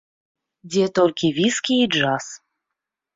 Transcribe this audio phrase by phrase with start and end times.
[0.71, 2.25] Дзе толькі віскі і джаз.